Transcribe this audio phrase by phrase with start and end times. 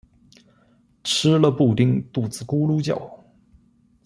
[1.03, 2.97] 吃了布丁肚子咕噜叫